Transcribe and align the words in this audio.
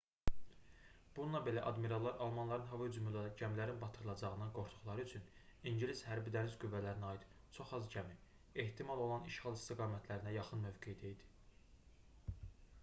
bununla 1.17 1.39
belə 1.47 1.63
admirallar 1.71 2.15
almanların 2.27 2.69
hava 2.69 2.85
hücumu 2.85 3.09
ilə 3.11 3.21
gəmilərin 3.41 3.75
batırılacağından 3.83 4.53
qorxduqları 4.55 5.05
üçün 5.09 5.27
ingilis 5.71 6.01
hərbi-dəniz 6.11 6.55
qüvvələrinə 6.63 7.07
aid 7.11 7.27
çox 7.57 7.73
az 7.79 7.85
gəmi 7.97 8.15
ehtimal 8.63 9.03
olunan 9.05 9.29
işğal 9.33 9.59
istiqamətlərinə 9.59 10.33
yaxın 10.39 10.65
mövqedə 10.65 11.13
idi 11.17 11.29